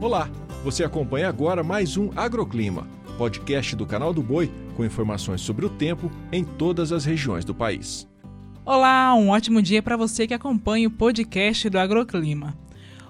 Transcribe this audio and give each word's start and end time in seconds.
Olá, 0.00 0.30
você 0.64 0.82
acompanha 0.82 1.28
agora 1.28 1.62
mais 1.62 1.98
um 1.98 2.08
Agroclima, 2.16 2.88
podcast 3.18 3.76
do 3.76 3.84
canal 3.84 4.14
do 4.14 4.22
Boi 4.22 4.50
com 4.74 4.82
informações 4.82 5.42
sobre 5.42 5.66
o 5.66 5.68
tempo 5.68 6.10
em 6.32 6.42
todas 6.42 6.90
as 6.90 7.04
regiões 7.04 7.44
do 7.44 7.54
país. 7.54 8.08
Olá, 8.64 9.14
um 9.14 9.28
ótimo 9.28 9.60
dia 9.60 9.82
para 9.82 9.98
você 9.98 10.26
que 10.26 10.32
acompanha 10.32 10.88
o 10.88 10.90
podcast 10.90 11.68
do 11.68 11.78
Agroclima. 11.78 12.56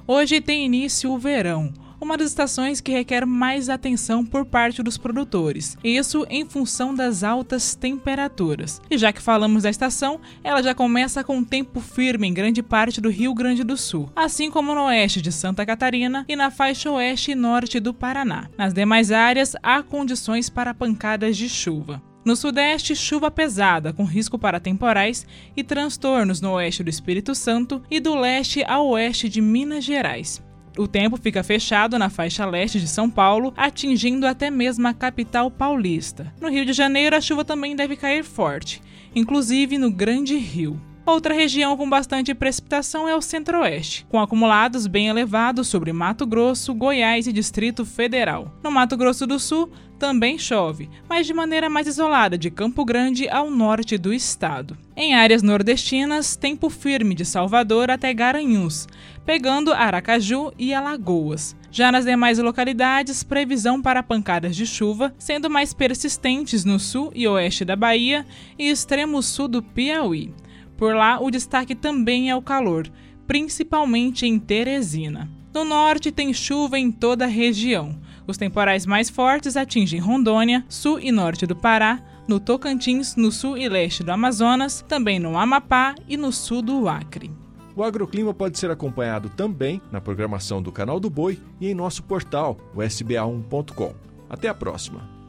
Hoje 0.05 0.41
tem 0.41 0.67
início 0.67 1.13
o 1.13 1.19
verão, 1.19 1.73
uma 2.01 2.17
das 2.17 2.29
estações 2.29 2.81
que 2.81 2.91
requer 2.91 3.27
mais 3.27 3.69
atenção 3.69 4.25
por 4.25 4.45
parte 4.45 4.83
dos 4.83 4.97
produtores, 4.97 5.77
isso 5.85 6.27
em 6.31 6.45
função 6.45 6.95
das 6.95 7.23
altas 7.23 7.75
temperaturas. 7.75 8.81
E 8.91 8.97
já 8.97 9.13
que 9.13 9.21
falamos 9.21 9.65
da 9.65 9.71
estação, 9.71 10.21
ela 10.43 10.63
já 10.63 10.75
começa 10.75 11.23
com 11.23 11.45
tempo 11.45 11.81
firme 11.81 12.27
em 12.27 12.35
grande 12.35 12.63
parte 12.63 13.01
do 13.01 13.11
Rio 13.11 13.35
Grande 13.35 13.63
do 13.63 13.77
Sul, 13.77 14.11
assim 14.17 14.51
como 14.51 14.75
no 14.75 14.87
oeste 14.87 15.21
de 15.21 15.31
Santa 15.31 15.67
Catarina 15.67 16.25
e 16.29 16.35
na 16.35 16.51
faixa 16.51 16.91
oeste 16.91 17.33
e 17.33 17.35
norte 17.35 17.79
do 17.79 17.93
Paraná. 17.93 18.49
Nas 18.57 18.73
demais 18.73 19.11
áreas, 19.13 19.55
há 19.63 19.83
condições 19.83 20.49
para 20.49 20.75
pancadas 20.75 21.37
de 21.37 21.49
chuva. 21.49 22.03
No 22.23 22.37
sudeste, 22.37 22.95
chuva 22.95 23.31
pesada, 23.31 23.93
com 23.93 24.05
risco 24.05 24.39
para 24.39 24.61
temporais 24.61 25.27
e 25.57 25.65
transtornos 25.65 26.41
no 26.41 26.53
oeste 26.53 26.83
do 26.83 26.91
Espírito 26.91 27.35
Santo 27.35 27.83
e 27.91 27.99
do 27.99 28.15
leste 28.15 28.63
a 28.65 28.81
oeste 28.81 29.29
de 29.29 29.41
Minas 29.41 29.85
Gerais. 29.85 30.43
O 30.81 30.89
tempo 30.89 31.19
fica 31.19 31.43
fechado 31.43 31.99
na 31.99 32.09
faixa 32.09 32.47
leste 32.47 32.81
de 32.81 32.89
São 32.89 33.11
Paulo, 33.11 33.53
atingindo 33.55 34.27
até 34.27 34.51
mesmo 34.51 34.89
a 34.89 34.95
capital 34.95 35.51
paulista. 35.51 36.33
No 36.41 36.49
Rio 36.49 36.65
de 36.65 36.73
Janeiro, 36.73 37.15
a 37.15 37.21
chuva 37.21 37.45
também 37.45 37.77
deve 37.77 37.97
cair 37.97 38.25
forte, 38.25 38.81
inclusive 39.15 39.77
no 39.77 39.91
Grande 39.91 40.39
Rio. 40.39 40.81
Outra 41.11 41.35
região 41.35 41.77
com 41.77 41.91
bastante 41.91 42.33
precipitação 42.33 43.09
é 43.09 43.17
o 43.17 43.21
Centro-Oeste, 43.21 44.07
com 44.09 44.21
acumulados 44.21 44.87
bem 44.87 45.09
elevados 45.09 45.67
sobre 45.67 45.93
Mato 45.93 46.25
Grosso, 46.25 46.73
Goiás 46.73 47.27
e 47.27 47.33
Distrito 47.33 47.85
Federal. 47.85 48.55
No 48.63 48.71
Mato 48.71 48.97
Grosso 48.97 49.27
do 49.27 49.37
Sul 49.37 49.69
também 49.99 50.39
chove, 50.39 50.89
mas 51.09 51.27
de 51.27 51.35
maneira 51.35 51.69
mais 51.69 51.89
isolada 51.89 52.39
de 52.39 52.49
Campo 52.49 52.85
Grande 52.85 53.29
ao 53.29 53.51
norte 53.51 53.99
do 53.99 54.15
estado. 54.15 54.79
Em 54.97 55.13
áreas 55.13 55.43
nordestinas, 55.43 56.37
tempo 56.37 56.71
firme 56.71 57.13
de 57.13 57.25
Salvador 57.25 57.91
até 57.91 58.15
Garanhuns, 58.15 58.87
pegando 59.27 59.73
Aracaju 59.73 60.53
e 60.57 60.73
Alagoas. 60.73 61.57
Já 61.73 61.91
nas 61.91 62.05
demais 62.05 62.39
localidades, 62.39 63.25
previsão 63.25 63.83
para 63.83 64.01
pancadas 64.01 64.55
de 64.55 64.65
chuva, 64.65 65.13
sendo 65.19 65.51
mais 65.51 65.75
persistentes 65.75 66.65
no 66.65 66.79
sul 66.79 67.11
e 67.17 67.27
oeste 67.27 67.65
da 67.65 67.75
Bahia 67.75 68.25
e 68.57 68.71
extremo 68.71 69.21
sul 69.21 69.49
do 69.49 69.61
Piauí. 69.61 70.33
Por 70.81 70.95
lá, 70.95 71.21
o 71.21 71.31
destaque 71.31 71.75
também 71.75 72.31
é 72.31 72.35
o 72.35 72.41
calor, 72.41 72.91
principalmente 73.27 74.25
em 74.25 74.39
Teresina. 74.39 75.31
No 75.53 75.63
norte, 75.63 76.11
tem 76.11 76.33
chuva 76.33 76.79
em 76.79 76.91
toda 76.91 77.27
a 77.27 77.29
região. 77.29 78.01
Os 78.27 78.39
temporais 78.39 78.87
mais 78.87 79.11
fortes 79.11 79.59
atingem 79.59 80.01
Rondônia, 80.01 80.65
sul 80.71 80.99
e 80.99 81.13
norte 81.13 81.45
do 81.45 81.55
Pará, 81.55 82.03
no 82.27 82.41
Tocantins, 82.41 83.15
no 83.15 83.31
sul 83.31 83.59
e 83.59 83.69
leste 83.69 84.03
do 84.03 84.11
Amazonas, 84.11 84.83
também 84.89 85.19
no 85.19 85.37
Amapá 85.37 85.95
e 86.09 86.17
no 86.17 86.33
sul 86.33 86.63
do 86.63 86.89
Acre. 86.89 87.31
O 87.77 87.85
agroclima 87.85 88.33
pode 88.33 88.59
ser 88.59 88.71
acompanhado 88.71 89.29
também 89.29 89.83
na 89.93 90.01
programação 90.01 90.63
do 90.63 90.73
Canal 90.73 90.99
do 90.99 91.11
Boi 91.11 91.39
e 91.61 91.69
em 91.69 91.75
nosso 91.75 92.03
portal, 92.05 92.57
o 92.75 92.79
sba1.com. 92.79 93.93
Até 94.31 94.49
a 94.49 94.55
próxima! 94.55 95.20